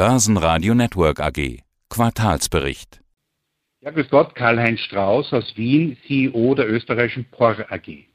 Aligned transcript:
Börsenradio 0.00 0.74
Network 0.74 1.20
AG. 1.20 1.58
Quartalsbericht. 1.90 3.02
Ja, 3.82 3.90
grüß 3.90 4.08
Gott, 4.08 4.34
Karl-Heinz 4.34 4.80
Strauß 4.80 5.30
aus 5.34 5.54
Wien, 5.56 5.98
CEO 6.06 6.54
der 6.54 6.70
österreichischen 6.70 7.26
POR 7.26 7.66
AG. 7.68 8.06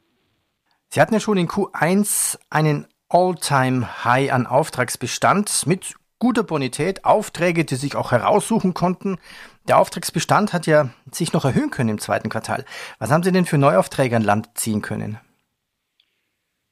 Sie 0.89 0.99
hatten 0.99 1.13
ja 1.13 1.19
schon 1.19 1.37
in 1.37 1.47
Q1 1.47 2.39
einen 2.49 2.87
All-Time-High 3.07 4.33
an 4.33 4.47
Auftragsbestand 4.47 5.67
mit 5.67 5.93
guter 6.17 6.41
Bonität, 6.41 7.05
Aufträge, 7.05 7.65
die 7.65 7.75
sich 7.75 7.95
auch 7.95 8.11
heraussuchen 8.11 8.73
konnten. 8.73 9.19
Der 9.67 9.77
Auftragsbestand 9.77 10.53
hat 10.53 10.65
ja 10.65 10.89
sich 11.11 11.33
noch 11.33 11.45
erhöhen 11.45 11.69
können 11.69 11.89
im 11.89 11.99
zweiten 11.99 12.29
Quartal. 12.29 12.65
Was 12.97 13.11
haben 13.11 13.21
Sie 13.21 13.31
denn 13.31 13.45
für 13.45 13.59
Neuaufträge 13.59 14.15
an 14.15 14.23
Land 14.23 14.49
ziehen 14.55 14.81
können? 14.81 15.19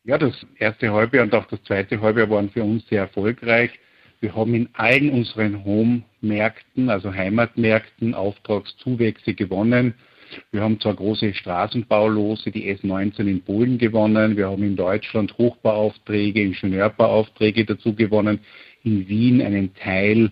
Ja, 0.05 0.18
das 0.18 0.34
erste 0.57 0.91
Halbjahr 0.91 1.25
und 1.25 1.36
auch 1.36 1.45
das 1.45 1.61
zweite 1.66 2.02
Halbjahr 2.02 2.32
waren 2.32 2.50
für 2.50 2.64
uns 2.64 2.88
sehr 2.88 3.02
erfolgreich. 3.02 3.80
Wir 4.24 4.34
haben 4.38 4.54
in 4.54 4.70
allen 4.71 5.10
unseren 5.10 5.66
Home-Märkten, 5.66 6.89
also 6.89 7.14
Heimatmärkten, 7.14 8.14
Auftragszuwächse 8.14 9.34
gewonnen. 9.34 9.96
Wir 10.54 10.61
haben 10.61 10.80
zwar 10.80 10.93
große 10.93 11.34
Straßenbaulose, 11.34 12.50
die 12.50 12.74
S19 12.74 13.28
in 13.28 13.42
Polen 13.42 13.78
gewonnen. 13.78 14.38
Wir 14.38 14.47
haben 14.47 14.64
in 14.64 14.78
Deutschland 14.78 15.38
Hochbauaufträge, 15.38 16.42
Ingenieurbauaufträge 16.42 17.66
dazu 17.66 17.94
gewonnen. 17.94 18.39
In 18.86 19.10
Wien 19.10 19.42
einen 19.42 19.75
Teil 19.75 20.32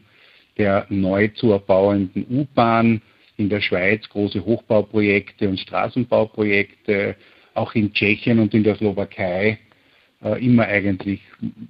der 0.58 0.86
neu 0.88 1.28
zu 1.28 1.52
erbauenden 1.52 2.26
U-Bahn. 2.30 3.02
In 3.36 3.50
der 3.50 3.60
Schweiz 3.60 4.08
große 4.08 4.46
Hochbauprojekte 4.46 5.50
und 5.50 5.60
Straßenbauprojekte. 5.60 7.18
Auch 7.56 7.76
in 7.76 7.92
Tschechien 7.92 8.40
und 8.40 8.54
in 8.54 8.64
der 8.64 8.78
Slowakei 8.78 9.60
äh, 10.24 10.46
immer 10.46 10.64
eigentlich, 10.64 11.20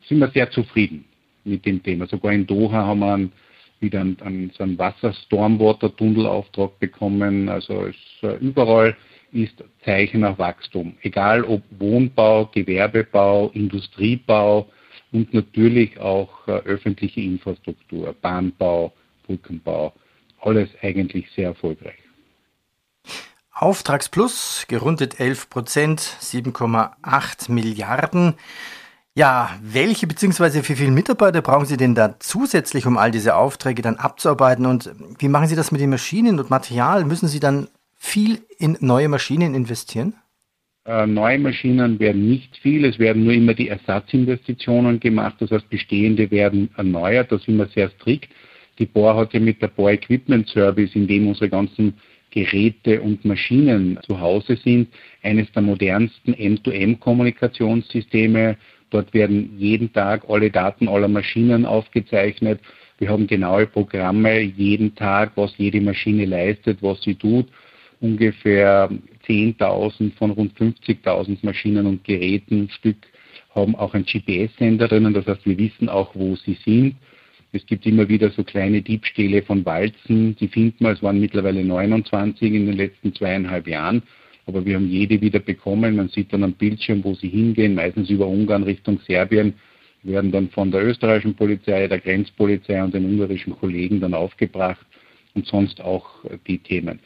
sind 0.08 0.20
wir 0.20 0.30
sehr 0.30 0.52
zufrieden 0.52 1.06
mit 1.44 1.66
dem 1.66 1.82
Thema. 1.82 2.08
Sogar 2.08 2.34
in 2.34 2.48
Doha 2.48 2.86
haben 2.86 3.00
wir 3.00 3.14
einen, 3.14 3.32
wieder 3.80 4.02
einen, 4.02 4.18
einen, 4.22 4.52
so 4.56 4.64
einen 4.64 4.78
Wasser-Stormwater-Tunnelauftrag 4.78 6.80
bekommen. 6.80 7.50
Also 7.50 7.86
es, 7.86 7.96
äh, 8.22 8.38
überall 8.38 8.96
ist 9.32 9.64
Zeichen 9.86 10.22
nach 10.22 10.38
Wachstum. 10.38 10.96
Egal 11.02 11.44
ob 11.44 11.62
Wohnbau, 11.80 12.46
Gewerbebau, 12.48 13.50
Industriebau 13.54 14.70
und 15.12 15.34
natürlich 15.34 16.00
auch 16.00 16.48
äh, 16.48 16.52
öffentliche 16.52 17.22
Infrastruktur, 17.22 18.16
Bahnbau, 18.22 18.94
Brückenbau. 19.26 19.94
Alles 20.42 20.70
eigentlich 20.82 21.30
sehr 21.32 21.50
erfolgreich. 21.50 21.98
Auftragsplus, 23.54 24.66
gerundet 24.68 25.20
11 25.20 25.50
Prozent, 25.50 26.00
7,8 26.00 27.52
Milliarden. 27.52 28.36
Ja, 29.14 29.60
welche 29.62 30.08
bzw. 30.08 30.62
wie 30.70 30.76
viele 30.76 30.92
Mitarbeiter 30.92 31.42
brauchen 31.42 31.66
Sie 31.66 31.76
denn 31.76 31.96
da 31.96 32.16
zusätzlich, 32.20 32.86
um 32.86 32.98
all 32.98 33.12
diese 33.12 33.36
Aufträge 33.36 33.82
dann 33.82 33.98
abzuarbeiten? 33.98 34.66
Und 34.66 34.90
wie 35.20 35.28
machen 35.28 35.48
Sie 35.48 35.58
das 35.58 35.74
mit 35.74 35.82
den 35.82 35.90
Maschinen 35.90 36.40
und 36.40 36.50
Material? 36.50 37.04
Müssen 37.04 37.28
Sie 37.28 37.42
dann 37.42 37.68
viel 37.98 38.40
in 38.58 38.78
neue 38.80 39.10
Maschinen 39.10 39.54
investieren? 39.54 40.14
Äh, 40.86 41.06
neue 41.06 41.40
Maschinen 41.40 42.00
werden 42.00 42.26
nicht 42.28 42.58
viel, 42.58 42.86
es 42.86 42.98
werden 42.98 43.26
nur 43.26 43.34
immer 43.34 43.54
die 43.54 43.68
Ersatzinvestitionen 43.68 45.00
gemacht, 45.00 45.36
das 45.40 45.52
heißt 45.52 45.70
bestehende 45.70 46.32
werden 46.32 46.72
erneuert, 46.76 47.32
da 47.32 47.38
sind 47.38 47.58
wir 47.58 47.68
sehr 47.68 47.92
strikt. 47.92 48.30
Die 48.80 48.88
Bohr 48.88 49.16
hat 49.16 49.32
ja 49.34 49.40
mit 49.40 49.62
der 49.62 49.68
Bohr 49.68 49.92
Equipment 49.92 50.48
Service, 50.48 50.96
in 50.96 51.08
dem 51.08 51.28
unsere 51.28 51.50
ganzen 51.50 51.94
Geräte 52.32 53.00
und 53.02 53.24
Maschinen 53.26 54.00
zu 54.08 54.20
Hause 54.20 54.56
sind, 54.56 54.88
eines 55.22 55.52
der 55.52 55.62
modernsten 55.62 56.34
M2M-Kommunikationssysteme. 56.34 58.58
Dort 58.92 59.14
werden 59.14 59.58
jeden 59.58 59.92
Tag 59.92 60.30
alle 60.30 60.52
Daten 60.52 60.88
aller 60.88 61.08
Maschinen 61.08 61.66
aufgezeichnet. 61.66 62.60
Wir 63.00 63.10
haben 63.10 63.26
genaue 63.26 63.66
Programme 63.66 64.42
jeden 64.42 64.94
Tag, 64.94 65.32
was 65.36 65.58
jede 65.58 65.82
Maschine 65.82 66.26
leistet, 66.26 66.84
was 66.84 67.02
sie 67.02 67.16
tut. 67.16 67.48
Ungefähr 68.00 68.90
10.000 69.28 70.14
von 70.16 70.32
rund 70.32 70.54
50.000 70.58 71.40
Maschinen 71.42 71.88
und 71.88 72.04
Geräten 72.04 72.70
Stück 72.70 72.98
haben 73.56 73.76
auch 73.76 73.94
ein 73.94 74.06
GPS-Sender 74.06 74.88
drinnen. 74.88 75.14
Das 75.14 75.26
heißt, 75.26 75.46
wir 75.46 75.58
wissen 75.58 75.90
auch, 75.90 76.14
wo 76.14 76.36
sie 76.36 76.58
sind. 76.66 76.96
Es 77.54 77.66
gibt 77.66 77.86
immer 77.86 78.08
wieder 78.08 78.30
so 78.32 78.44
kleine 78.44 78.82
Diebstähle 78.82 79.42
von 79.42 79.66
Walzen, 79.66 80.36
die 80.38 80.48
finden 80.48 80.86
wir, 80.86 80.92
es 80.92 81.04
waren 81.04 81.20
mittlerweile 81.20 81.64
29 81.66 82.54
in 82.54 82.66
den 82.66 82.78
letzten 82.78 83.14
zweieinhalb 83.14 83.68
Jahren, 83.68 84.04
aber 84.46 84.66
wir 84.66 84.76
haben 84.76 84.90
jede 84.90 85.22
wieder 85.22 85.40
bekommen. 85.40 85.96
Man 85.96 86.10
sieht 86.10 86.34
dann 86.34 86.44
am 86.44 86.54
Bildschirm, 86.54 87.04
wo 87.04 87.14
sie 87.14 87.30
hingehen, 87.30 87.76
meistens 87.76 88.10
über 88.10 88.28
Ungarn 88.28 88.64
Richtung 88.64 89.00
Serbien, 89.08 89.54
werden 90.04 90.32
dann 90.32 90.50
von 90.50 90.72
der 90.72 90.84
österreichischen 90.84 91.36
Polizei, 91.36 91.88
der 91.88 92.00
Grenzpolizei 92.00 92.84
und 92.84 92.94
den 92.94 93.06
ungarischen 93.06 93.56
Kollegen 93.58 94.00
dann 94.00 94.14
aufgebracht 94.14 94.86
und 95.36 95.46
sonst 95.46 95.80
auch 95.82 96.10
die 96.48 96.58
Themen. 96.58 97.00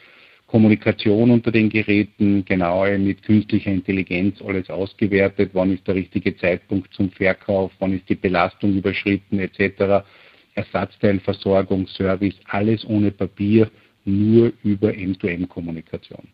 Kommunikation 0.46 1.30
unter 1.30 1.50
den 1.50 1.68
Geräten, 1.68 2.44
genaue 2.44 2.98
mit 2.98 3.22
künstlicher 3.22 3.72
Intelligenz 3.72 4.40
alles 4.40 4.70
ausgewertet, 4.70 5.50
wann 5.54 5.74
ist 5.74 5.86
der 5.86 5.96
richtige 5.96 6.36
Zeitpunkt 6.36 6.94
zum 6.94 7.10
Verkauf, 7.10 7.72
wann 7.80 7.92
ist 7.94 8.08
die 8.08 8.14
Belastung 8.14 8.76
überschritten 8.76 9.40
etc. 9.40 10.06
Ersatzteilversorgung, 10.54 11.88
Service, 11.88 12.36
alles 12.46 12.84
ohne 12.86 13.10
Papier, 13.10 13.70
nur 14.04 14.52
über 14.62 14.90
M2M-Kommunikation. 14.90 16.28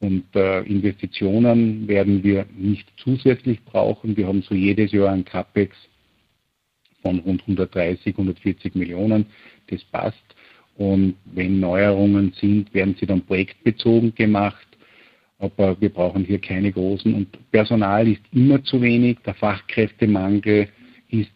Und 0.00 0.24
äh, 0.34 0.60
Investitionen 0.62 1.88
werden 1.88 2.22
wir 2.22 2.46
nicht 2.56 2.86
zusätzlich 2.96 3.62
brauchen. 3.64 4.16
Wir 4.16 4.26
haben 4.26 4.42
so 4.42 4.54
jedes 4.54 4.92
Jahr 4.92 5.10
ein 5.10 5.24
CAPEX 5.24 5.76
von 7.02 7.20
rund 7.20 7.42
130, 7.42 8.14
140 8.14 8.74
Millionen. 8.74 9.26
Das 9.68 9.82
passt. 9.84 10.22
Und 10.76 11.14
wenn 11.26 11.60
Neuerungen 11.60 12.32
sind, 12.40 12.74
werden 12.74 12.96
sie 12.98 13.06
dann 13.06 13.22
projektbezogen 13.22 14.14
gemacht. 14.14 14.66
Aber 15.38 15.80
wir 15.80 15.90
brauchen 15.90 16.24
hier 16.24 16.40
keine 16.40 16.72
großen. 16.72 17.14
Und 17.14 17.50
Personal 17.50 18.08
ist 18.08 18.22
immer 18.32 18.62
zu 18.64 18.80
wenig. 18.80 19.18
Der 19.24 19.34
Fachkräftemangel 19.34 20.68
ist 21.08 21.30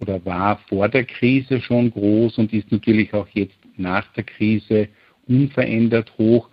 oder 0.00 0.24
war 0.24 0.58
vor 0.68 0.88
der 0.88 1.04
Krise 1.04 1.60
schon 1.60 1.90
groß 1.90 2.38
und 2.38 2.52
ist 2.52 2.70
natürlich 2.72 3.14
auch 3.14 3.28
jetzt 3.32 3.56
nach 3.76 4.06
der 4.14 4.24
Krise 4.24 4.88
unverändert 5.26 6.12
hoch. 6.18 6.48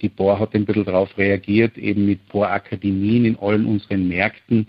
Die 0.00 0.08
Bohr 0.08 0.38
hat 0.38 0.54
ein 0.54 0.66
bisschen 0.66 0.84
darauf 0.84 1.16
reagiert, 1.16 1.78
eben 1.78 2.06
mit 2.06 2.26
Bohrakademien 2.28 3.24
in 3.24 3.38
allen 3.38 3.66
unseren 3.66 4.08
Märkten. 4.08 4.68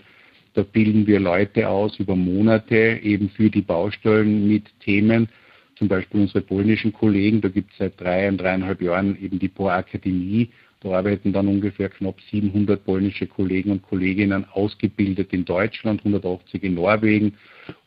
Da 0.54 0.62
bilden 0.62 1.06
wir 1.06 1.20
Leute 1.20 1.68
aus 1.68 1.98
über 1.98 2.16
Monate 2.16 2.98
eben 3.02 3.28
für 3.30 3.50
die 3.50 3.62
Baustellen 3.62 4.48
mit 4.48 4.64
Themen. 4.80 5.28
Zum 5.76 5.88
Beispiel 5.88 6.22
unsere 6.22 6.40
polnischen 6.40 6.92
Kollegen, 6.92 7.40
da 7.40 7.48
gibt 7.48 7.70
es 7.72 7.78
seit 7.78 8.00
drei 8.00 8.28
und 8.28 8.38
dreieinhalb 8.38 8.82
Jahren 8.82 9.16
eben 9.22 9.38
die 9.38 9.48
Bohrakademie. 9.48 10.50
Da 10.80 10.90
arbeiten 10.90 11.32
dann 11.32 11.48
ungefähr 11.48 11.88
knapp 11.88 12.20
700 12.30 12.84
polnische 12.84 13.26
Kollegen 13.26 13.72
und 13.72 13.82
Kolleginnen 13.82 14.44
ausgebildet 14.52 15.32
in 15.32 15.44
Deutschland, 15.44 16.00
180 16.00 16.62
in 16.62 16.74
Norwegen 16.74 17.34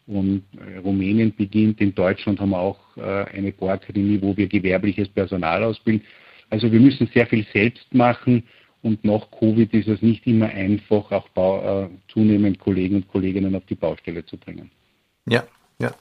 und 0.07 0.43
äh, 0.57 0.77
Rumänien 0.77 1.33
beginnt. 1.35 1.79
In 1.79 1.95
Deutschland 1.95 2.39
haben 2.39 2.49
wir 2.51 2.59
auch 2.59 2.79
äh, 2.97 3.25
eine 3.35 3.51
Bohrakademie, 3.51 4.21
wo 4.21 4.35
wir 4.35 4.47
gewerbliches 4.47 5.07
Personal 5.09 5.63
ausbilden. 5.63 6.05
Also 6.51 6.71
wir 6.71 6.79
müssen 6.79 7.09
sehr 7.13 7.25
viel 7.25 7.45
selbst 7.51 7.93
machen 7.93 8.43
und 8.83 9.03
nach 9.03 9.29
Covid 9.31 9.73
ist 9.73 9.87
es 9.87 10.01
nicht 10.01 10.27
immer 10.27 10.47
einfach, 10.47 11.11
auch 11.11 11.27
Bau, 11.29 11.85
äh, 11.85 11.89
zunehmend 12.07 12.59
Kollegen 12.59 12.97
und 12.97 13.07
Kolleginnen 13.07 13.55
auf 13.55 13.65
die 13.65 13.75
Baustelle 13.75 14.25
zu 14.25 14.37
bringen. 14.37 14.69
Ja, 15.25 15.43
ja. 15.79 15.91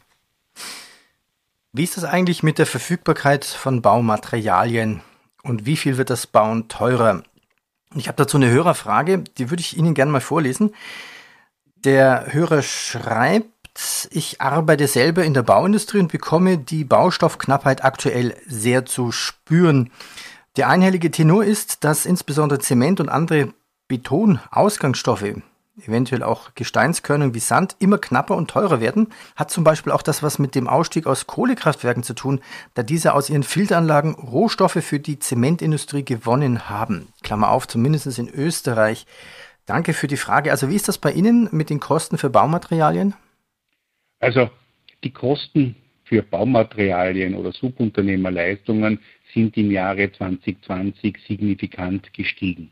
Wie 1.72 1.84
ist 1.84 1.96
das 1.96 2.04
eigentlich 2.04 2.42
mit 2.42 2.58
der 2.58 2.66
Verfügbarkeit 2.66 3.44
von 3.44 3.80
Baumaterialien 3.80 5.02
und 5.44 5.66
wie 5.66 5.76
viel 5.76 5.98
wird 5.98 6.10
das 6.10 6.26
Bauen 6.26 6.68
teurer? 6.68 7.22
Ich 7.94 8.08
habe 8.08 8.16
dazu 8.16 8.36
eine 8.36 8.50
Hörerfrage, 8.50 9.24
die 9.38 9.50
würde 9.50 9.60
ich 9.60 9.76
Ihnen 9.76 9.94
gerne 9.94 10.10
mal 10.10 10.20
vorlesen. 10.20 10.74
Der 11.76 12.32
Hörer 12.32 12.62
schreibt, 12.62 14.08
ich 14.10 14.40
arbeite 14.40 14.86
selber 14.86 15.24
in 15.24 15.34
der 15.34 15.42
Bauindustrie 15.42 15.98
und 15.98 16.12
bekomme 16.12 16.58
die 16.58 16.84
Baustoffknappheit 16.84 17.84
aktuell 17.84 18.36
sehr 18.46 18.84
zu 18.84 19.12
spüren. 19.12 19.90
Der 20.60 20.68
einhellige 20.68 21.10
Tenor 21.10 21.42
ist, 21.42 21.84
dass 21.84 22.04
insbesondere 22.04 22.58
Zement 22.58 23.00
und 23.00 23.08
andere 23.08 23.54
Betonausgangsstoffe, 23.88 25.36
eventuell 25.82 26.22
auch 26.22 26.54
Gesteinskörnung 26.54 27.32
wie 27.32 27.38
Sand, 27.38 27.76
immer 27.78 27.96
knapper 27.96 28.36
und 28.36 28.50
teurer 28.50 28.78
werden. 28.78 29.08
Hat 29.36 29.50
zum 29.50 29.64
Beispiel 29.64 29.90
auch 29.90 30.02
das 30.02 30.22
was 30.22 30.38
mit 30.38 30.54
dem 30.54 30.68
Ausstieg 30.68 31.06
aus 31.06 31.26
Kohlekraftwerken 31.26 32.02
zu 32.02 32.12
tun, 32.12 32.42
da 32.74 32.82
diese 32.82 33.14
aus 33.14 33.30
ihren 33.30 33.42
Filteranlagen 33.42 34.14
Rohstoffe 34.16 34.84
für 34.84 35.00
die 35.00 35.18
Zementindustrie 35.18 36.04
gewonnen 36.04 36.68
haben. 36.68 37.08
Klammer 37.22 37.48
auf, 37.52 37.66
zumindest 37.66 38.18
in 38.18 38.28
Österreich. 38.28 39.06
Danke 39.64 39.94
für 39.94 40.08
die 40.08 40.18
Frage. 40.18 40.50
Also 40.50 40.68
wie 40.68 40.76
ist 40.76 40.88
das 40.88 40.98
bei 40.98 41.10
Ihnen 41.10 41.48
mit 41.52 41.70
den 41.70 41.80
Kosten 41.80 42.18
für 42.18 42.28
Baumaterialien? 42.28 43.14
Also 44.18 44.50
die 45.04 45.10
Kosten 45.10 45.74
für 46.04 46.22
Baumaterialien 46.22 47.34
oder 47.34 47.52
Subunternehmerleistungen 47.52 49.00
sind 49.34 49.56
im 49.56 49.70
Jahre 49.70 50.10
2020 50.12 51.16
signifikant 51.26 52.12
gestiegen. 52.12 52.70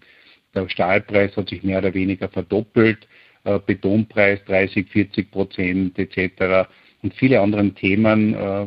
Der 0.54 0.68
Stahlpreis 0.68 1.36
hat 1.36 1.50
sich 1.50 1.62
mehr 1.62 1.78
oder 1.78 1.94
weniger 1.94 2.28
verdoppelt, 2.28 3.06
äh, 3.44 3.58
Betonpreis 3.64 4.44
30, 4.46 4.88
40 4.88 5.30
Prozent 5.30 5.98
etc. 5.98 6.68
und 7.02 7.14
viele 7.14 7.40
andere 7.40 7.70
Themen 7.74 8.34
äh, 8.34 8.66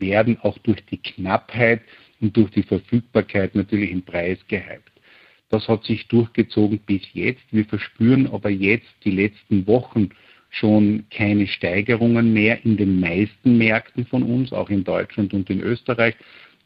werden 0.00 0.38
auch 0.42 0.58
durch 0.58 0.84
die 0.86 0.98
Knappheit 0.98 1.82
und 2.20 2.36
durch 2.36 2.50
die 2.50 2.62
Verfügbarkeit 2.62 3.54
natürlich 3.54 3.90
im 3.90 4.02
Preis 4.02 4.38
gehypt. 4.48 4.90
Das 5.50 5.66
hat 5.68 5.84
sich 5.84 6.06
durchgezogen 6.08 6.78
bis 6.86 7.02
jetzt. 7.12 7.42
Wir 7.50 7.64
verspüren 7.64 8.28
aber 8.32 8.50
jetzt 8.50 8.88
die 9.04 9.10
letzten 9.10 9.66
Wochen 9.66 10.10
schon 10.50 11.04
keine 11.10 11.46
Steigerungen 11.46 12.32
mehr 12.32 12.64
in 12.64 12.76
den 12.76 13.00
meisten 13.00 13.58
Märkten 13.58 14.06
von 14.06 14.22
uns, 14.22 14.52
auch 14.52 14.70
in 14.70 14.84
Deutschland 14.84 15.32
und 15.32 15.48
in 15.50 15.60
Österreich. 15.60 16.14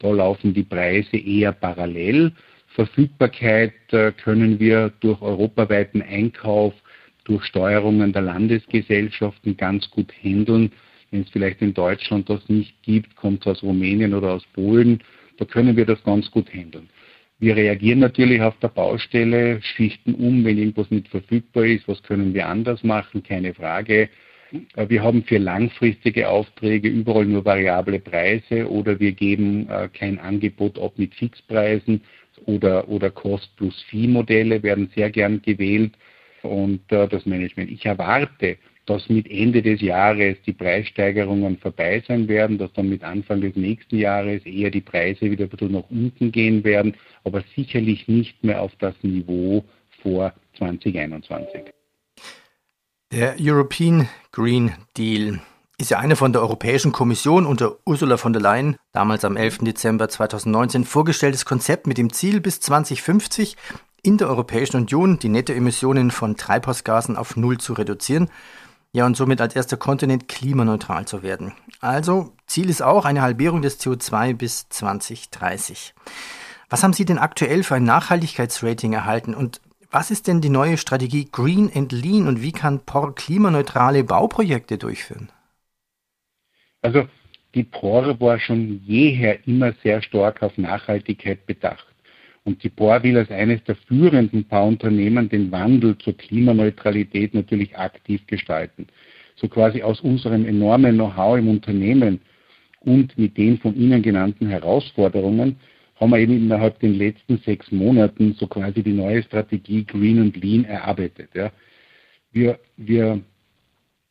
Da 0.04 0.12
laufen 0.12 0.52
die 0.52 0.64
Preise 0.64 1.16
eher 1.16 1.52
parallel. 1.52 2.32
Verfügbarkeit 2.74 3.72
äh, 3.90 4.12
können 4.12 4.60
wir 4.60 4.92
durch 5.00 5.22
europaweiten 5.22 6.02
Einkauf, 6.02 6.74
durch 7.24 7.42
Steuerungen 7.44 8.12
der 8.12 8.20
Landesgesellschaften 8.20 9.56
ganz 9.56 9.88
gut 9.88 10.12
handeln. 10.22 10.72
Wenn 11.10 11.22
es 11.22 11.30
vielleicht 11.30 11.62
in 11.62 11.72
Deutschland 11.72 12.28
das 12.28 12.46
nicht 12.50 12.82
gibt, 12.82 13.16
kommt 13.16 13.40
es 13.40 13.46
aus 13.46 13.62
Rumänien 13.62 14.12
oder 14.12 14.32
aus 14.32 14.44
Polen, 14.52 15.02
da 15.38 15.46
können 15.46 15.74
wir 15.74 15.86
das 15.86 16.04
ganz 16.04 16.30
gut 16.30 16.52
handeln. 16.52 16.90
Wir 17.38 17.56
reagieren 17.56 18.00
natürlich 18.00 18.42
auf 18.42 18.58
der 18.58 18.68
Baustelle, 18.68 19.62
schichten 19.62 20.14
um, 20.14 20.44
wenn 20.44 20.58
irgendwas 20.58 20.90
nicht 20.90 21.08
verfügbar 21.08 21.64
ist, 21.64 21.88
was 21.88 22.02
können 22.02 22.34
wir 22.34 22.46
anders 22.46 22.84
machen, 22.84 23.22
keine 23.22 23.54
Frage. 23.54 24.10
Äh, 24.76 24.88
wir 24.88 25.02
haben 25.02 25.22
für 25.24 25.38
langfristige 25.38 26.28
Aufträge 26.28 26.88
überall 26.88 27.26
nur 27.26 27.44
variable 27.44 28.00
Preise 28.00 28.68
oder 28.70 28.98
wir 29.00 29.12
geben 29.12 29.68
äh, 29.68 29.88
kein 29.88 30.18
Angebot 30.18 30.78
ab 30.78 30.92
mit 30.96 31.14
Fixpreisen 31.14 32.02
oder, 32.46 32.88
oder 32.88 33.10
Cost 33.10 33.54
plus 33.56 33.82
Fee 33.90 34.06
Modelle 34.06 34.62
werden 34.62 34.90
sehr 34.94 35.10
gern 35.10 35.40
gewählt 35.42 35.92
und 36.42 36.80
äh, 36.92 37.08
das 37.08 37.26
Management. 37.26 37.70
Ich 37.70 37.84
erwarte, 37.86 38.56
dass 38.86 39.08
mit 39.08 39.30
Ende 39.30 39.62
des 39.62 39.80
Jahres 39.80 40.36
die 40.46 40.52
Preissteigerungen 40.52 41.56
vorbei 41.58 42.02
sein 42.06 42.28
werden, 42.28 42.58
dass 42.58 42.72
dann 42.74 42.90
mit 42.90 43.02
Anfang 43.02 43.40
des 43.40 43.56
nächsten 43.56 43.96
Jahres 43.96 44.44
eher 44.44 44.70
die 44.70 44.82
Preise 44.82 45.30
wieder 45.30 45.44
ein 45.44 45.48
bisschen 45.48 45.72
nach 45.72 45.88
unten 45.90 46.30
gehen 46.32 46.62
werden, 46.64 46.94
aber 47.24 47.42
sicherlich 47.56 48.06
nicht 48.08 48.44
mehr 48.44 48.60
auf 48.60 48.72
das 48.78 48.94
Niveau 49.02 49.64
vor 50.02 50.34
2021. 50.58 51.72
Der 53.14 53.36
European 53.38 54.08
Green 54.32 54.72
Deal 54.96 55.38
ist 55.78 55.92
ja 55.92 56.00
eine 56.00 56.16
von 56.16 56.32
der 56.32 56.42
Europäischen 56.42 56.90
Kommission 56.90 57.46
unter 57.46 57.76
Ursula 57.86 58.16
von 58.16 58.32
der 58.32 58.42
Leyen, 58.42 58.74
damals 58.90 59.24
am 59.24 59.36
11. 59.36 59.58
Dezember 59.58 60.08
2019, 60.08 60.84
vorgestelltes 60.84 61.44
Konzept 61.44 61.86
mit 61.86 61.96
dem 61.96 62.12
Ziel, 62.12 62.40
bis 62.40 62.58
2050 62.58 63.56
in 64.02 64.18
der 64.18 64.28
Europäischen 64.28 64.78
Union 64.78 65.20
die 65.20 65.28
Nettoemissionen 65.28 66.10
von 66.10 66.36
Treibhausgasen 66.36 67.16
auf 67.16 67.36
Null 67.36 67.58
zu 67.58 67.74
reduzieren 67.74 68.30
ja, 68.90 69.06
und 69.06 69.16
somit 69.16 69.40
als 69.40 69.54
erster 69.54 69.76
Kontinent 69.76 70.26
klimaneutral 70.26 71.06
zu 71.06 71.22
werden. 71.22 71.52
Also, 71.80 72.32
Ziel 72.48 72.68
ist 72.68 72.82
auch 72.82 73.04
eine 73.04 73.22
Halbierung 73.22 73.62
des 73.62 73.78
CO2 73.78 74.34
bis 74.34 74.68
2030. 74.70 75.94
Was 76.68 76.82
haben 76.82 76.92
Sie 76.92 77.04
denn 77.04 77.18
aktuell 77.18 77.62
für 77.62 77.76
ein 77.76 77.84
Nachhaltigkeitsrating 77.84 78.92
erhalten 78.92 79.34
und 79.34 79.60
was 79.94 80.10
ist 80.10 80.26
denn 80.26 80.40
die 80.40 80.50
neue 80.50 80.76
Strategie 80.76 81.28
Green 81.30 81.70
and 81.72 81.92
Lean 81.92 82.26
und 82.26 82.42
wie 82.42 82.50
kann 82.50 82.84
POR 82.84 83.14
klimaneutrale 83.14 84.02
Bauprojekte 84.02 84.76
durchführen? 84.76 85.28
Also 86.82 87.06
die 87.54 87.62
POR 87.62 88.18
war 88.18 88.40
schon 88.40 88.82
jeher 88.84 89.46
immer 89.46 89.72
sehr 89.84 90.02
stark 90.02 90.42
auf 90.42 90.58
Nachhaltigkeit 90.58 91.46
bedacht. 91.46 91.86
Und 92.42 92.64
die 92.64 92.70
POR 92.70 93.04
will 93.04 93.16
als 93.16 93.30
eines 93.30 93.62
der 93.64 93.76
führenden 93.76 94.44
Bauunternehmen 94.48 95.28
den 95.28 95.52
Wandel 95.52 95.96
zur 95.98 96.16
Klimaneutralität 96.16 97.32
natürlich 97.32 97.78
aktiv 97.78 98.26
gestalten. 98.26 98.88
So 99.36 99.46
quasi 99.46 99.80
aus 99.84 100.00
unserem 100.00 100.44
enormen 100.44 100.96
Know-how 100.96 101.38
im 101.38 101.48
Unternehmen 101.48 102.20
und 102.80 103.16
mit 103.16 103.36
den 103.36 103.58
von 103.58 103.76
Ihnen 103.76 104.02
genannten 104.02 104.48
Herausforderungen 104.48 105.56
haben 105.96 106.10
wir 106.10 106.18
eben 106.18 106.36
innerhalb 106.36 106.80
den 106.80 106.94
letzten 106.94 107.38
sechs 107.38 107.70
Monaten 107.70 108.34
so 108.34 108.46
quasi 108.46 108.82
die 108.82 108.92
neue 108.92 109.22
Strategie 109.22 109.84
Green 109.84 110.20
und 110.20 110.36
Lean 110.36 110.64
erarbeitet. 110.64 111.30
Ja. 111.34 111.52
Wir, 112.32 112.58
wir 112.76 113.20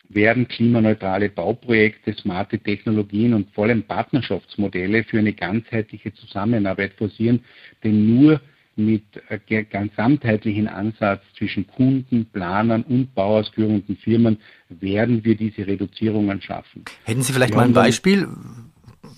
werden 0.10 0.48
klimaneutrale 0.48 1.30
Bauprojekte, 1.30 2.14
smarte 2.14 2.60
Technologien 2.60 3.34
und 3.34 3.50
vor 3.52 3.66
allem 3.66 3.84
Partnerschaftsmodelle 3.84 5.04
für 5.04 5.20
eine 5.20 5.34
ganzheitliche 5.34 6.14
Zusammenarbeit 6.14 6.94
forcieren, 6.94 7.44
denn 7.84 8.16
nur 8.16 8.40
mit 8.76 9.04
einem 9.30 9.70
gesamtheitlichen 9.70 10.68
Ansatz 10.68 11.22
zwischen 11.38 11.68
Kunden, 11.68 12.26
Planern 12.26 12.84
und 12.84 13.14
bauausführenden 13.14 13.98
Firmen 13.98 14.38
werden 14.70 15.24
wir 15.24 15.36
diese 15.36 15.68
Reduzierungen 15.68 16.42
schaffen. 16.42 16.84
Hätten 17.04 17.22
Sie 17.22 17.34
vielleicht 17.34 17.54
wir 17.54 17.58
mal 17.58 17.66
ein 17.68 17.74
Beispiel, 17.74 18.28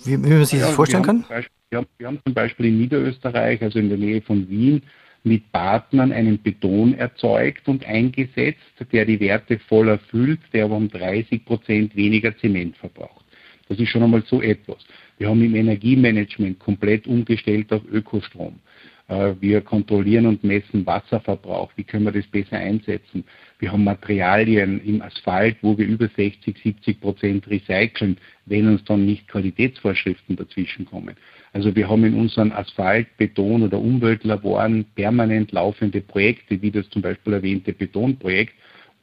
wie, 0.04 0.12
wie 0.12 0.28
man 0.28 0.44
sich 0.44 0.60
das 0.60 0.74
vorstellen 0.74 1.02
kann? 1.02 1.24
Wir 1.70 1.78
haben, 1.78 1.88
wir 1.98 2.06
haben 2.06 2.20
zum 2.24 2.32
Beispiel 2.32 2.66
in 2.66 2.78
Niederösterreich, 2.78 3.60
also 3.60 3.80
in 3.80 3.88
der 3.88 3.98
Nähe 3.98 4.22
von 4.22 4.48
Wien, 4.48 4.82
mit 5.24 5.50
Partnern 5.50 6.12
einen 6.12 6.38
Beton 6.38 6.94
erzeugt 6.94 7.66
und 7.66 7.84
eingesetzt, 7.84 8.60
der 8.92 9.04
die 9.04 9.18
Werte 9.18 9.58
voll 9.58 9.88
erfüllt, 9.88 10.38
der 10.52 10.66
aber 10.66 10.76
um 10.76 10.88
30 10.88 11.44
Prozent 11.44 11.96
weniger 11.96 12.36
Zement 12.38 12.76
verbraucht. 12.76 13.24
Das 13.68 13.80
ist 13.80 13.88
schon 13.88 14.04
einmal 14.04 14.22
so 14.26 14.40
etwas. 14.40 14.86
Wir 15.18 15.28
haben 15.28 15.42
im 15.42 15.56
Energiemanagement 15.56 16.60
komplett 16.60 17.08
umgestellt 17.08 17.72
auf 17.72 17.82
Ökostrom. 17.90 18.60
Äh, 19.08 19.34
wir 19.40 19.60
kontrollieren 19.60 20.26
und 20.26 20.44
messen 20.44 20.86
Wasserverbrauch. 20.86 21.72
Wie 21.76 21.84
können 21.84 22.04
wir 22.04 22.12
das 22.12 22.26
besser 22.26 22.58
einsetzen? 22.58 23.24
Wir 23.58 23.72
haben 23.72 23.84
Materialien 23.84 24.80
im 24.84 25.00
Asphalt, 25.02 25.56
wo 25.62 25.78
wir 25.78 25.86
über 25.86 26.08
60, 26.08 26.58
70 26.62 27.00
Prozent 27.00 27.48
recyceln, 27.48 28.18
wenn 28.46 28.68
uns 28.68 28.84
dann 28.84 29.06
nicht 29.06 29.28
Qualitätsvorschriften 29.28 30.36
dazwischen 30.36 30.86
kommen. 30.86 31.16
Also 31.56 31.74
wir 31.74 31.88
haben 31.88 32.04
in 32.04 32.12
unseren 32.12 32.52
Asphalt-, 32.52 33.16
Beton- 33.16 33.62
oder 33.62 33.78
Umweltlaboren 33.78 34.84
permanent 34.94 35.52
laufende 35.52 36.02
Projekte, 36.02 36.60
wie 36.60 36.70
das 36.70 36.86
zum 36.90 37.00
Beispiel 37.00 37.32
erwähnte 37.32 37.72
Betonprojekt, 37.72 38.52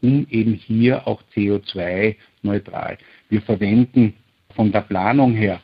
um 0.04 0.28
eben 0.30 0.54
hier 0.54 1.08
auch 1.08 1.24
CO2-neutral. 1.36 3.00
Wir 3.30 3.42
verwenden 3.42 4.14
von 4.56 4.72
der 4.72 4.82
Planung 4.82 5.34
her 5.34 5.62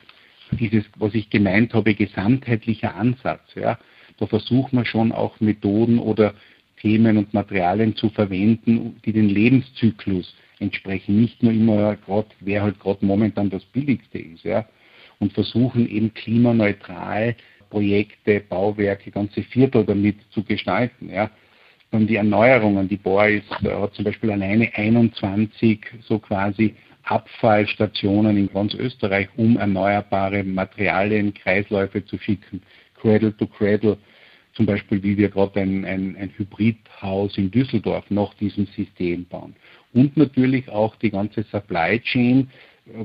dieses, 0.54 0.84
was 0.96 1.14
ich 1.14 1.30
gemeint 1.30 1.76
habe, 1.76 1.94
gesamtheitlicher 1.94 2.96
Ansatz. 2.96 3.44
Ja. 3.54 3.78
Da 4.18 4.26
versuchen 4.26 4.80
wir 4.80 4.86
schon 4.86 5.12
auch 5.12 5.40
Methoden 5.40 6.00
oder 6.00 6.34
Themen 6.82 7.18
und 7.18 7.36
Materialien 7.36 7.96
zu 7.98 8.10
verwenden, 8.10 8.96
die 9.06 9.14
den 9.14 9.30
Lebenszyklus 9.30 10.34
entsprechen. 10.58 11.22
Nicht 11.22 11.44
nur 11.44 11.52
immer 11.52 11.98
gerade, 11.98 12.30
wer 12.40 12.64
halt 12.64 12.80
gerade 12.80 13.06
momentan 13.06 13.52
das 13.52 13.64
Billigste 13.66 14.18
ist. 14.18 14.44
Ja 14.44 14.66
und 15.19 15.33
versuchen 15.33 15.88
eben 15.89 16.13
klimaneutral 16.13 17.35
Projekte, 17.69 18.40
Bauwerke, 18.40 19.11
ganze 19.11 19.44
Viertel 19.44 19.85
damit 19.85 20.18
zu 20.31 20.44
gestalten. 20.44 21.09
Ja. 21.09 21.30
Dann 21.92 22.07
die 22.07 22.16
Erneuerungen. 22.16 22.88
Die 22.88 22.97
Bohr 22.97 23.28
ist, 23.28 23.52
äh, 23.64 23.73
hat 23.73 23.94
zum 23.94 24.06
Beispiel 24.06 24.31
alleine 24.31 24.73
21 24.76 25.80
so 26.02 26.19
quasi 26.19 26.76
Abfallstationen 27.04 28.38
in 28.38 28.52
ganz 28.52 28.73
Österreich, 28.76 29.28
um 29.35 29.57
erneuerbare 29.57 30.44
Materialien, 30.44 31.33
Kreisläufe 31.33 32.06
zu 32.06 32.18
schicken. 32.19 32.61
Cradle 32.99 33.35
to 33.38 33.47
Cradle, 33.47 33.97
zum 34.54 34.66
Beispiel 34.66 35.02
wie 35.02 35.18
wir 35.18 35.30
gerade 35.30 35.61
ein, 35.61 35.85
ein, 35.85 36.16
ein 36.18 36.31
Hybridhaus 36.38 37.38
in 37.38 37.49
Düsseldorf 37.49 38.06
nach 38.09 38.33
diesem 38.35 38.68
System 38.68 39.26
bauen. 39.26 39.56
Und 39.94 40.18
natürlich 40.18 40.69
auch 40.69 40.95
die 40.97 41.09
ganze 41.09 41.44
Supply 41.52 41.99
Chain, 41.99 42.49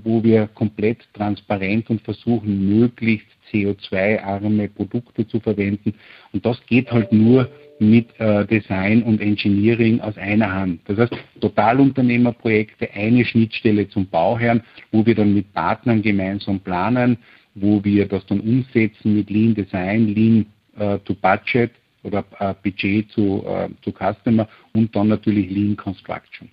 wo 0.03 0.23
wir 0.23 0.47
komplett 0.49 0.99
transparent 1.12 1.91
und 1.91 2.00
versuchen, 2.03 2.81
möglichst 2.81 3.26
CO2-arme 3.53 4.69
Produkte 4.69 5.26
zu 5.26 5.41
verwenden. 5.41 5.95
Und 6.33 6.45
das 6.45 6.64
geht 6.67 6.91
halt 6.91 7.12
nur 7.12 7.49
mit 7.79 8.09
äh, 8.19 8.47
Design 8.47 9.03
und 9.03 9.21
Engineering 9.21 10.00
aus 10.00 10.17
einer 10.17 10.53
Hand. 10.53 10.81
Das 10.87 10.99
heißt, 10.99 11.12
Totalunternehmerprojekte, 11.41 12.91
eine 12.93 13.25
Schnittstelle 13.25 13.88
zum 13.88 14.07
Bauherrn, 14.07 14.62
wo 14.93 15.05
wir 15.05 15.14
dann 15.14 15.35
mit 15.35 15.53
Partnern 15.53 16.00
gemeinsam 16.03 16.61
planen, 16.61 17.19
wo 17.55 17.83
wir 17.85 18.07
das 18.07 18.25
dann 18.26 18.41
umsetzen 18.41 19.17
mit 19.17 19.31
Lean 19.31 19.55
Design, 19.55 20.09
Lean 20.14 20.47
äh, 20.79 20.99
to 21.00 21.14
Budget 21.14 21.71
oder 22.05 22.25
äh, 22.38 22.55
Budget 22.62 23.11
zu, 23.11 23.45
äh, 23.47 23.69
zu 23.83 23.93
Customer 23.93 24.49
und 24.73 24.95
dann 24.95 25.09
natürlich 25.09 25.50
Lean 25.50 25.76
Construction 25.76 26.49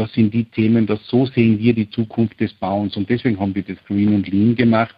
das 0.00 0.10
sind 0.14 0.32
die 0.32 0.44
Themen, 0.44 0.86
dass 0.86 1.06
so 1.08 1.26
sehen 1.26 1.58
wir 1.58 1.74
die 1.74 1.90
Zukunft 1.90 2.40
des 2.40 2.54
Bauens 2.54 2.96
und 2.96 3.10
deswegen 3.10 3.38
haben 3.38 3.54
wir 3.54 3.62
das 3.62 3.76
Green 3.86 4.14
und 4.14 4.26
Lean 4.28 4.56
gemacht 4.56 4.94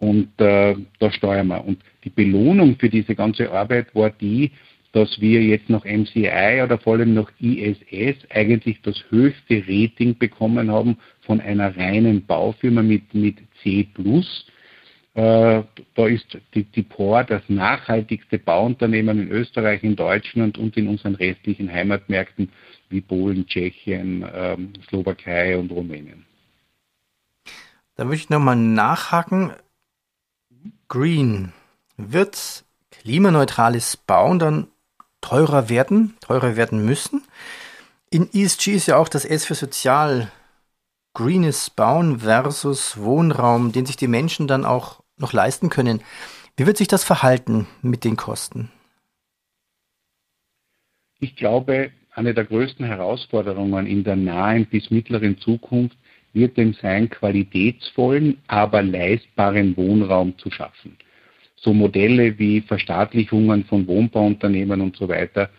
und 0.00 0.28
äh, 0.40 0.74
da 0.98 1.12
steuern 1.12 1.46
wir. 1.46 1.64
Und 1.64 1.78
die 2.02 2.10
Belohnung 2.10 2.76
für 2.76 2.88
diese 2.88 3.14
ganze 3.14 3.52
Arbeit 3.52 3.94
war 3.94 4.10
die, 4.10 4.50
dass 4.90 5.20
wir 5.20 5.40
jetzt 5.40 5.70
noch 5.70 5.84
MCI 5.84 6.62
oder 6.64 6.78
vor 6.78 6.94
allem 6.94 7.14
noch 7.14 7.30
ISS 7.40 8.28
eigentlich 8.30 8.80
das 8.82 8.96
höchste 9.10 9.62
Rating 9.68 10.18
bekommen 10.18 10.68
haben 10.68 10.96
von 11.20 11.40
einer 11.40 11.76
reinen 11.76 12.26
Baufirma 12.26 12.82
mit, 12.82 13.14
mit 13.14 13.36
C+. 13.62 13.86
Äh, 15.14 15.62
da 15.94 16.06
ist 16.08 16.38
die, 16.54 16.64
die 16.64 16.82
POR 16.82 17.22
das 17.22 17.42
nachhaltigste 17.46 18.40
Bauunternehmen 18.40 19.20
in 19.20 19.30
Österreich, 19.30 19.84
in 19.84 19.94
Deutschland 19.94 20.58
und 20.58 20.76
in 20.76 20.88
unseren 20.88 21.14
restlichen 21.14 21.72
Heimatmärkten 21.72 22.48
wie 22.88 23.00
Polen, 23.00 23.46
Tschechien, 23.46 24.24
ähm, 24.32 24.72
Slowakei 24.88 25.58
und 25.58 25.70
Rumänien. 25.70 26.24
Da 27.96 28.04
würde 28.04 28.16
ich 28.16 28.30
nochmal 28.30 28.56
nachhaken. 28.56 29.52
Green. 30.88 31.52
Wird 31.96 32.64
klimaneutrales 32.90 33.96
Bauen 33.96 34.38
dann 34.38 34.68
teurer 35.20 35.68
werden, 35.68 36.16
teurer 36.20 36.56
werden 36.56 36.84
müssen? 36.84 37.22
In 38.10 38.28
ESG 38.32 38.74
ist 38.74 38.86
ja 38.86 38.96
auch 38.96 39.08
das 39.08 39.24
S 39.24 39.44
für 39.44 39.54
sozial. 39.54 40.30
Greenes 41.14 41.70
Bauen 41.70 42.20
versus 42.20 42.96
Wohnraum, 42.96 43.70
den 43.70 43.86
sich 43.86 43.96
die 43.96 44.08
Menschen 44.08 44.48
dann 44.48 44.64
auch 44.64 45.02
noch 45.16 45.32
leisten 45.32 45.70
können. 45.70 46.02
Wie 46.56 46.66
wird 46.66 46.76
sich 46.76 46.88
das 46.88 47.04
verhalten 47.04 47.68
mit 47.82 48.02
den 48.04 48.16
Kosten? 48.16 48.70
Ich 51.20 51.36
glaube, 51.36 51.92
eine 52.14 52.32
der 52.32 52.44
größten 52.44 52.86
Herausforderungen 52.86 53.86
in 53.86 54.04
der 54.04 54.16
nahen 54.16 54.66
bis 54.66 54.90
mittleren 54.90 55.38
Zukunft 55.38 55.96
wird 56.32 56.56
denn 56.56 56.74
sein, 56.74 57.10
qualitätsvollen, 57.10 58.38
aber 58.46 58.82
leistbaren 58.82 59.76
Wohnraum 59.76 60.36
zu 60.38 60.50
schaffen. 60.50 60.96
So 61.56 61.72
Modelle 61.72 62.38
wie 62.38 62.60
Verstaatlichungen 62.60 63.64
von 63.64 63.86
Wohnbauunternehmen 63.86 64.80
und 64.80 64.96
so 64.96 65.08
weiter, 65.08 65.50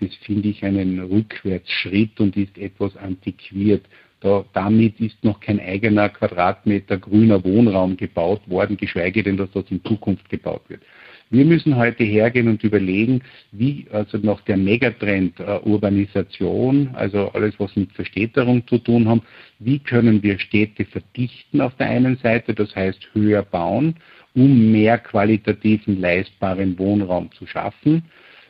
das 0.00 0.14
finde 0.16 0.48
ich 0.48 0.64
einen 0.64 1.00
Rückwärtsschritt 1.00 2.20
und 2.20 2.36
ist 2.36 2.58
etwas 2.58 2.96
antiquiert. 2.96 3.86
Da, 4.20 4.44
damit 4.52 5.00
ist 5.00 5.22
noch 5.22 5.38
kein 5.40 5.60
eigener 5.60 6.08
Quadratmeter 6.08 6.98
grüner 6.98 7.44
Wohnraum 7.44 7.96
gebaut 7.96 8.48
worden, 8.48 8.76
geschweige 8.76 9.22
denn, 9.22 9.36
dass 9.36 9.50
das 9.52 9.64
in 9.70 9.84
Zukunft 9.84 10.28
gebaut 10.28 10.62
wird. 10.68 10.82
Wir 11.30 11.44
müssen 11.44 11.76
heute 11.76 12.04
hergehen 12.04 12.48
und 12.48 12.62
überlegen, 12.62 13.22
wie 13.50 13.86
also 13.90 14.18
nach 14.18 14.40
der 14.42 14.56
Megatrend 14.56 15.40
äh, 15.40 15.58
Urbanisation, 15.64 16.90
also 16.92 17.30
alles, 17.32 17.54
was 17.58 17.74
mit 17.76 17.92
Verstädterung 17.92 18.66
zu 18.66 18.78
tun 18.78 19.08
haben, 19.08 19.22
wie 19.58 19.78
können 19.78 20.22
wir 20.22 20.38
Städte 20.38 20.84
verdichten 20.84 21.60
auf 21.60 21.74
der 21.76 21.88
einen 21.88 22.16
Seite, 22.18 22.54
das 22.54 22.74
heißt 22.76 23.08
höher 23.14 23.42
bauen, 23.42 23.96
um 24.34 24.70
mehr 24.70 24.98
qualitativen, 24.98 26.00
leistbaren 26.00 26.78
Wohnraum 26.78 27.30
zu 27.32 27.46
schaffen. 27.46 28.02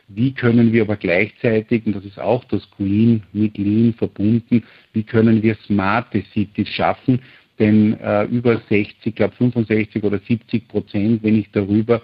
Wie 0.07 0.33
können 0.33 0.71
wir 0.71 0.83
aber 0.83 0.97
gleichzeitig, 0.97 1.85
und 1.85 1.95
das 1.95 2.05
ist 2.05 2.19
auch 2.19 2.43
das 2.45 2.69
Green 2.71 3.23
mit 3.33 3.57
Lean 3.57 3.93
verbunden, 3.97 4.63
wie 4.93 5.03
können 5.03 5.41
wir 5.41 5.55
smarte 5.65 6.23
Cities 6.33 6.69
schaffen, 6.69 7.21
denn 7.57 7.99
äh, 7.99 8.25
über 8.25 8.61
60, 8.69 8.97
ich 9.03 9.15
glaube 9.15 9.33
65 9.35 10.03
oder 10.03 10.19
70 10.19 10.67
Prozent, 10.67 11.23
wenn 11.23 11.37
nicht 11.37 11.55
darüber, 11.55 12.01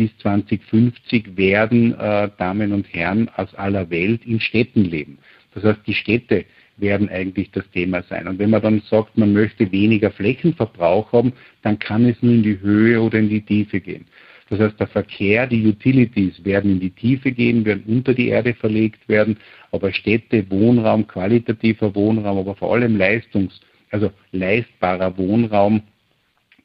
bis 0.00 0.16
2050 0.22 1.36
werden 1.36 1.92
äh, 1.92 2.30
Damen 2.38 2.72
und 2.72 2.90
Herren 2.90 3.28
aus 3.36 3.54
aller 3.54 3.90
Welt 3.90 4.24
in 4.24 4.40
Städten 4.40 4.82
leben. 4.82 5.18
Das 5.52 5.62
heißt, 5.62 5.80
die 5.86 5.92
Städte 5.92 6.46
werden 6.78 7.10
eigentlich 7.10 7.50
das 7.50 7.68
Thema 7.72 8.02
sein. 8.04 8.26
Und 8.26 8.38
wenn 8.38 8.48
man 8.48 8.62
dann 8.62 8.80
sagt, 8.88 9.18
man 9.18 9.34
möchte 9.34 9.70
weniger 9.70 10.10
Flächenverbrauch 10.10 11.12
haben, 11.12 11.34
dann 11.60 11.78
kann 11.78 12.06
es 12.06 12.16
nur 12.22 12.32
in 12.32 12.42
die 12.42 12.58
Höhe 12.58 12.98
oder 12.98 13.18
in 13.18 13.28
die 13.28 13.42
Tiefe 13.42 13.78
gehen. 13.78 14.06
Das 14.48 14.58
heißt, 14.58 14.80
der 14.80 14.86
Verkehr, 14.86 15.46
die 15.46 15.66
Utilities 15.66 16.42
werden 16.46 16.72
in 16.72 16.80
die 16.80 16.92
Tiefe 16.92 17.30
gehen, 17.30 17.66
werden 17.66 17.84
unter 17.86 18.14
die 18.14 18.28
Erde 18.28 18.54
verlegt 18.54 19.06
werden, 19.06 19.36
aber 19.70 19.92
Städte, 19.92 20.50
Wohnraum, 20.50 21.06
qualitativer 21.06 21.94
Wohnraum, 21.94 22.38
aber 22.38 22.56
vor 22.56 22.72
allem 22.72 22.96
Leistungs-, 22.96 23.60
also 23.90 24.10
leistbarer 24.32 25.18
Wohnraum, 25.18 25.82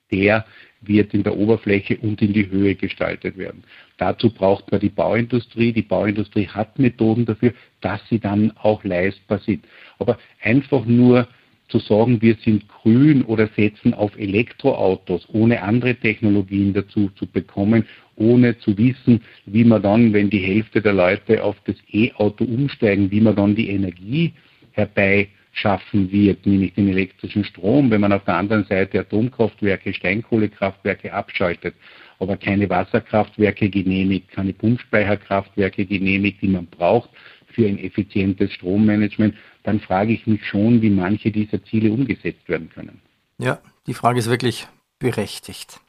der 0.10 0.46
wird 0.88 1.13
in 1.13 1.24
der 1.24 1.38
Oberfläche 1.38 1.98
und 1.98 2.22
in 2.22 2.34
die 2.34 2.50
Höhe 2.50 2.75
gestaltet 2.75 3.38
werden. 3.38 3.63
Dazu 3.98 4.30
braucht 4.30 4.72
man 4.72 4.82
die 4.82 4.89
Bauindustrie. 4.89 5.72
Die 5.72 5.82
Bauindustrie 5.82 6.48
hat 6.48 6.77
Methoden 6.80 7.25
dafür, 7.25 7.54
dass 7.82 8.01
sie 8.10 8.20
dann 8.20 8.51
auch 8.58 8.84
leistbar 8.84 9.39
sind. 9.39 9.63
Aber 10.00 10.18
einfach 10.42 10.86
nur 10.86 11.27
zu 11.70 11.80
sagen, 11.80 12.22
wir 12.22 12.36
sind 12.44 12.68
grün 12.68 13.24
oder 13.24 13.50
setzen 13.56 13.94
auf 13.94 14.18
Elektroautos, 14.20 15.27
ohne 15.34 15.63
andere 15.63 15.96
Technologien 15.96 16.74
dazu 16.74 17.10
zu 17.15 17.25
bekommen, 17.25 17.86
ohne 18.15 18.58
zu 18.60 18.77
wissen, 18.77 19.22
wie 19.46 19.63
man 19.63 19.82
dann, 19.82 20.13
wenn 20.13 20.30
die 20.30 20.39
Hälfte 20.39 20.82
der 20.82 20.94
Leute 20.94 21.44
auf 21.44 21.56
das 21.65 21.75
E-Auto 21.92 22.46
umsteigen, 22.46 23.10
wie 23.12 23.22
man 23.22 23.36
dann 23.36 23.56
die 23.56 23.70
Energie 23.70 24.34
herbei 24.72 25.30
schaffen 25.56 26.12
wird, 26.12 26.46
nämlich 26.46 26.74
den 26.74 26.90
elektrischen 26.90 27.46
Strom, 27.46 27.90
wenn 27.90 28.02
man 28.02 28.12
auf 28.12 28.26
der 28.26 28.36
anderen 28.36 28.66
Seite 28.66 29.00
Atomkraftwerke, 29.00 29.94
Steinkohlekraftwerke 29.94 31.14
abschaltet, 31.14 31.76
aber 32.20 32.36
keine 32.36 32.70
Wasserkraftwerke 32.70 33.70
genehmigt, 33.70 34.30
keine 34.32 34.54
Pumpspeicherkraftwerke 34.54 35.86
genehmigt, 35.86 36.42
die 36.42 36.50
man 36.50 36.68
braucht 36.68 37.10
für 37.48 37.68
ein 37.68 37.80
effizientes 37.80 38.52
Strommanagement, 38.52 39.34
dann 39.64 39.80
frage 39.80 40.12
ich 40.12 40.28
mich 40.28 40.46
schon, 40.46 40.82
wie 40.82 40.90
manche 40.90 41.32
dieser 41.32 41.64
Ziele 41.64 41.92
umgesetzt 41.92 42.48
werden 42.48 42.70
können. 42.70 43.02
Ja, 43.38 43.60
die 43.88 43.94
Frage 43.94 44.20
ist 44.20 44.30
wirklich 44.30 44.68
berechtigt. 45.00 45.80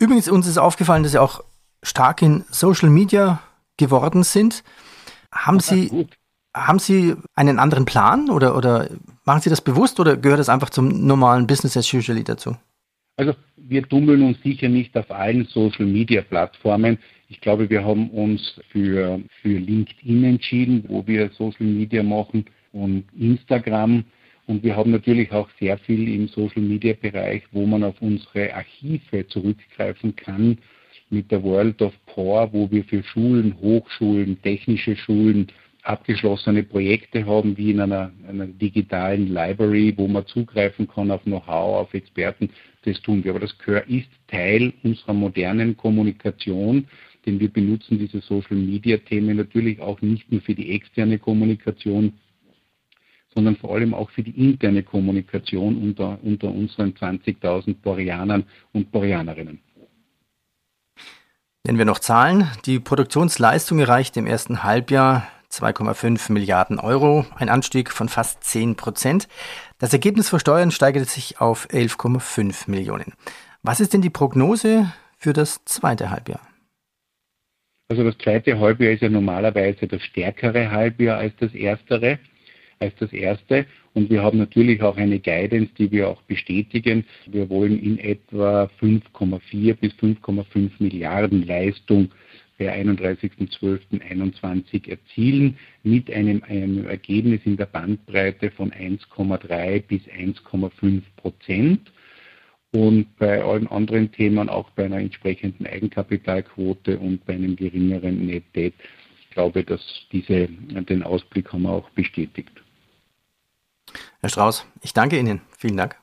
Übrigens, 0.00 0.28
uns 0.28 0.48
ist 0.48 0.58
aufgefallen, 0.58 1.04
dass 1.04 1.12
Sie 1.12 1.20
auch 1.20 1.44
stark 1.82 2.22
in 2.22 2.44
Social 2.50 2.90
Media 2.90 3.40
geworden 3.76 4.24
sind. 4.24 4.64
Haben 5.32 5.60
Sie, 5.60 5.88
gut. 5.88 6.16
Haben 6.54 6.78
Sie 6.78 7.14
einen 7.34 7.58
anderen 7.58 7.84
Plan 7.84 8.28
oder, 8.28 8.56
oder 8.56 8.88
machen 9.24 9.40
Sie 9.40 9.50
das 9.50 9.60
bewusst 9.60 10.00
oder 10.00 10.16
gehört 10.16 10.40
das 10.40 10.48
einfach 10.48 10.70
zum 10.70 11.06
normalen 11.06 11.46
Business 11.46 11.76
as 11.76 11.92
usual 11.92 12.22
dazu? 12.24 12.56
Also 13.16 13.34
wir 13.56 13.88
tummeln 13.88 14.22
uns 14.22 14.42
sicher 14.42 14.68
nicht 14.68 14.96
auf 14.96 15.10
allen 15.10 15.44
Social-Media-Plattformen. 15.44 16.98
Ich 17.28 17.40
glaube, 17.40 17.70
wir 17.70 17.84
haben 17.84 18.10
uns 18.10 18.60
für, 18.70 19.20
für 19.42 19.58
LinkedIn 19.58 20.24
entschieden, 20.24 20.84
wo 20.88 21.06
wir 21.06 21.30
Social-Media 21.30 22.02
machen 22.02 22.46
und 22.72 23.04
Instagram. 23.16 24.04
Und 24.46 24.64
wir 24.64 24.74
haben 24.74 24.90
natürlich 24.90 25.30
auch 25.30 25.48
sehr 25.60 25.78
viel 25.78 26.12
im 26.12 26.26
Social-Media-Bereich, 26.28 27.42
wo 27.52 27.66
man 27.66 27.84
auf 27.84 27.94
unsere 28.00 28.52
Archive 28.54 29.28
zurückgreifen 29.28 30.16
kann 30.16 30.58
mit 31.10 31.30
der 31.30 31.42
World 31.42 31.82
of 31.82 31.92
Power, 32.06 32.52
wo 32.52 32.70
wir 32.70 32.84
für 32.84 33.02
Schulen, 33.02 33.54
Hochschulen, 33.60 34.40
technische 34.42 34.96
Schulen, 34.96 35.48
abgeschlossene 35.82 36.62
Projekte 36.62 37.26
haben, 37.26 37.56
wie 37.56 37.70
in 37.70 37.80
einer, 37.80 38.12
einer, 38.28 38.46
digitalen 38.46 39.28
Library, 39.32 39.94
wo 39.96 40.08
man 40.08 40.26
zugreifen 40.26 40.88
kann 40.88 41.10
auf 41.10 41.22
Know-how, 41.24 41.80
auf 41.80 41.94
Experten, 41.94 42.50
das 42.84 43.00
tun 43.02 43.24
wir. 43.24 43.30
Aber 43.30 43.40
das 43.40 43.54
ist 43.88 44.08
Teil 44.28 44.72
unserer 44.82 45.14
modernen 45.14 45.76
Kommunikation, 45.76 46.86
denn 47.26 47.40
wir 47.40 47.52
benutzen 47.52 47.98
diese 47.98 48.20
Social-Media-Themen 48.20 49.36
natürlich 49.36 49.80
auch 49.80 50.00
nicht 50.00 50.30
nur 50.30 50.40
für 50.40 50.54
die 50.54 50.72
externe 50.72 51.18
Kommunikation, 51.18 52.14
sondern 53.34 53.56
vor 53.56 53.74
allem 53.74 53.94
auch 53.94 54.10
für 54.10 54.22
die 54.22 54.38
interne 54.38 54.82
Kommunikation 54.82 55.76
unter, 55.76 56.18
unter 56.22 56.50
unseren 56.50 56.92
20.000 56.94 57.76
Boreanern 57.82 58.44
und 58.72 58.90
Boreanerinnen. 58.90 59.60
Nennen 61.66 61.78
wir 61.78 61.84
noch 61.84 61.98
Zahlen. 61.98 62.50
Die 62.64 62.80
Produktionsleistung 62.80 63.78
erreicht 63.78 64.16
im 64.16 64.26
ersten 64.26 64.62
Halbjahr 64.64 65.28
2,5 65.50 66.32
Milliarden 66.32 66.78
Euro, 66.78 67.26
ein 67.36 67.48
Anstieg 67.48 67.90
von 67.90 68.08
fast 68.08 68.44
10 68.44 68.76
Prozent. 68.76 69.28
Das 69.78 69.92
Ergebnis 69.92 70.28
vor 70.28 70.40
Steuern 70.40 70.70
steigerte 70.70 71.08
sich 71.08 71.40
auf 71.40 71.68
11,5 71.70 72.70
Millionen. 72.70 73.14
Was 73.62 73.80
ist 73.80 73.92
denn 73.92 74.02
die 74.02 74.10
Prognose 74.10 74.92
für 75.18 75.32
das 75.32 75.64
zweite 75.64 76.10
Halbjahr? 76.10 76.40
Also 77.88 78.04
das 78.04 78.16
zweite 78.18 78.58
Halbjahr 78.58 78.92
ist 78.92 79.02
ja 79.02 79.08
normalerweise 79.08 79.88
das 79.88 80.02
stärkere 80.02 80.70
Halbjahr 80.70 81.18
als 81.18 81.34
das 81.40 81.52
erstere, 81.52 82.20
als 82.78 82.94
das 83.00 83.12
erste. 83.12 83.66
Und 83.92 84.08
wir 84.08 84.22
haben 84.22 84.38
natürlich 84.38 84.80
auch 84.82 84.96
eine 84.96 85.18
Guidance, 85.18 85.72
die 85.76 85.90
wir 85.90 86.08
auch 86.08 86.22
bestätigen. 86.22 87.04
Wir 87.26 87.50
wollen 87.50 87.82
in 87.82 87.98
etwa 87.98 88.70
5,4 88.80 89.74
bis 89.74 89.92
5,5 89.94 90.70
Milliarden 90.78 91.44
Leistung 91.44 92.10
per 92.60 92.72
31.12.21 92.74 94.90
erzielen 94.90 95.58
mit 95.82 96.12
einem, 96.12 96.42
einem 96.42 96.86
Ergebnis 96.86 97.40
in 97.46 97.56
der 97.56 97.64
Bandbreite 97.64 98.50
von 98.50 98.70
1,3 98.70 99.82
bis 99.86 100.02
1,5 100.02 101.00
Prozent 101.16 101.90
und 102.72 103.16
bei 103.16 103.42
allen 103.42 103.66
anderen 103.68 104.12
Themen 104.12 104.50
auch 104.50 104.68
bei 104.72 104.84
einer 104.84 104.98
entsprechenden 104.98 105.66
Eigenkapitalquote 105.66 106.98
und 106.98 107.24
bei 107.24 107.32
einem 107.32 107.56
geringeren 107.56 108.26
Net 108.26 108.44
Debt. 108.54 108.74
Ich 109.22 109.30
glaube, 109.30 109.64
dass 109.64 109.80
diese, 110.12 110.46
den 110.46 111.02
Ausblick 111.02 111.50
haben 111.54 111.62
wir 111.62 111.70
auch 111.70 111.88
bestätigt. 111.90 112.52
Herr 114.20 114.28
Strauß, 114.28 114.66
ich 114.82 114.92
danke 114.92 115.18
Ihnen. 115.18 115.40
Vielen 115.56 115.78
Dank. 115.78 115.96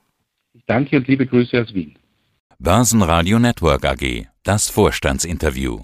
Ich 0.56 0.66
danke 0.66 0.98
und 0.98 1.08
liebe 1.08 1.28
Grüße 1.28 1.62
aus 1.62 1.72
Wien. 1.76 2.00
Börsenradio 2.58 3.38
Network 3.38 3.86
AG, 3.86 4.26
das 4.42 4.72
Vorstandsinterview. 4.72 5.84